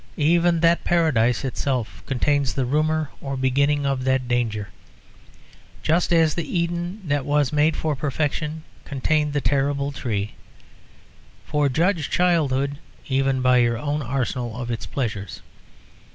[0.17, 4.69] Even that paradise itself contains the rumour or beginning of that danger,
[5.83, 10.33] just as the Eden that was made for perfection contained the terrible tree.
[11.45, 12.79] For judge childhood,
[13.09, 15.43] even by your own arsenal of its pleasures.